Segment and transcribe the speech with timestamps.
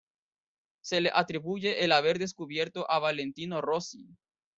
[0.83, 4.07] Se le atribuye el haber descubierto a Valentino Rossi.